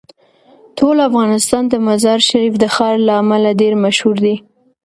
ټول 0.77 0.97
افغانستان 1.09 1.63
د 1.69 1.73
مزارشریف 1.87 2.53
د 2.59 2.65
ښار 2.75 2.95
له 3.07 3.13
امله 3.21 3.49
ډیر 3.61 3.73
مشهور 3.83 4.15
دی. 4.25 4.35